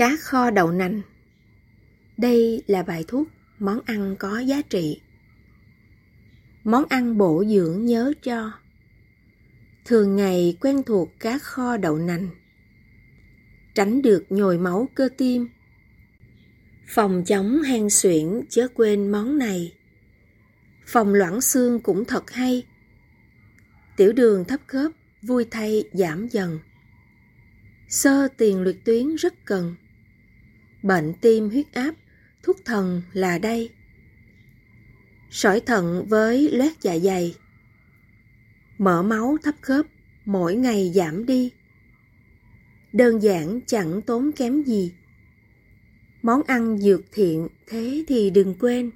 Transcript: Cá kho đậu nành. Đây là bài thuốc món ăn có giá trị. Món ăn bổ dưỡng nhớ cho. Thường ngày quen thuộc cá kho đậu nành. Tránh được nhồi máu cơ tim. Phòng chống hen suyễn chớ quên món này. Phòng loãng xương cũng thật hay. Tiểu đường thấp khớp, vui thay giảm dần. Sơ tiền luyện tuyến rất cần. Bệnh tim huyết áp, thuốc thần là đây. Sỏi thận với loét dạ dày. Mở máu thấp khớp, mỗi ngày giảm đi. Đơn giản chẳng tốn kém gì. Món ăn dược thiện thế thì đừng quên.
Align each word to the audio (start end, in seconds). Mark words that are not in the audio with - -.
Cá 0.00 0.16
kho 0.20 0.50
đậu 0.50 0.70
nành. 0.72 1.02
Đây 2.16 2.62
là 2.66 2.82
bài 2.82 3.04
thuốc 3.08 3.28
món 3.58 3.80
ăn 3.86 4.16
có 4.18 4.38
giá 4.38 4.62
trị. 4.62 5.00
Món 6.64 6.84
ăn 6.88 7.18
bổ 7.18 7.44
dưỡng 7.44 7.84
nhớ 7.84 8.12
cho. 8.22 8.52
Thường 9.84 10.16
ngày 10.16 10.56
quen 10.60 10.82
thuộc 10.86 11.08
cá 11.20 11.38
kho 11.38 11.76
đậu 11.76 11.98
nành. 11.98 12.28
Tránh 13.74 14.02
được 14.02 14.24
nhồi 14.30 14.58
máu 14.58 14.88
cơ 14.94 15.08
tim. 15.18 15.48
Phòng 16.88 17.24
chống 17.26 17.62
hen 17.62 17.90
suyễn 17.90 18.40
chớ 18.48 18.68
quên 18.74 19.12
món 19.12 19.38
này. 19.38 19.74
Phòng 20.86 21.14
loãng 21.14 21.40
xương 21.40 21.80
cũng 21.80 22.04
thật 22.04 22.30
hay. 22.30 22.66
Tiểu 23.96 24.12
đường 24.12 24.44
thấp 24.44 24.60
khớp, 24.66 24.92
vui 25.22 25.44
thay 25.50 25.84
giảm 25.92 26.28
dần. 26.28 26.58
Sơ 27.88 28.28
tiền 28.36 28.62
luyện 28.62 28.76
tuyến 28.84 29.14
rất 29.14 29.34
cần. 29.44 29.76
Bệnh 30.82 31.12
tim 31.20 31.48
huyết 31.48 31.72
áp, 31.72 31.94
thuốc 32.42 32.56
thần 32.64 33.02
là 33.12 33.38
đây. 33.38 33.70
Sỏi 35.30 35.60
thận 35.60 36.06
với 36.08 36.50
loét 36.52 36.72
dạ 36.80 36.98
dày. 36.98 37.34
Mở 38.78 39.02
máu 39.02 39.36
thấp 39.42 39.54
khớp, 39.60 39.86
mỗi 40.24 40.54
ngày 40.54 40.92
giảm 40.94 41.26
đi. 41.26 41.50
Đơn 42.92 43.22
giản 43.22 43.60
chẳng 43.66 44.02
tốn 44.02 44.30
kém 44.36 44.62
gì. 44.62 44.92
Món 46.22 46.42
ăn 46.46 46.78
dược 46.78 47.00
thiện 47.12 47.48
thế 47.66 48.04
thì 48.08 48.30
đừng 48.30 48.54
quên. 48.60 48.90